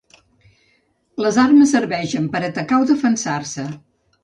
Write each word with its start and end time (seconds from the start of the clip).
Les 1.25 1.37
armes 1.43 1.75
serveixen 1.77 2.27
per 2.37 2.43
atacar 2.49 2.83
o 2.87 2.91
defensar-se. 2.95 3.71